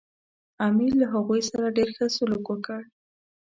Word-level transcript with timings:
امیر 0.67 0.91
له 1.01 1.07
هغوی 1.13 1.41
سره 1.49 1.75
ډېر 1.77 1.89
ښه 1.97 2.05
سلوک 2.15 2.45
وکړ. 2.49 2.81